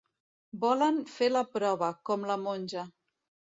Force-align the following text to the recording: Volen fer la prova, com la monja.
Volen 0.63 0.97
fer 1.17 1.29
la 1.35 1.45
prova, 1.59 1.91
com 2.11 2.27
la 2.33 2.41
monja. 2.49 2.89